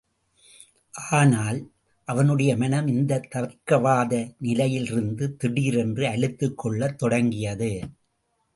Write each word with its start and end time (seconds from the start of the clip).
ஆனால், 1.11 1.71
அவனுடைய 2.05 2.57
மனம் 2.57 2.87
இந்தத் 2.87 3.27
தர்க்கவாத 3.35 4.35
நிலையிலிருந்து 4.37 5.35
திடீரென்று 5.35 6.07
அலுத்துக் 6.07 6.57
கொள்ளத் 6.57 6.97
தொடங்கியது. 6.97 7.79